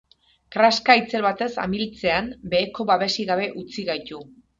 [0.53, 4.23] Kraska itzel batez amiltzean, beheko babesik gabe utzi gaitu.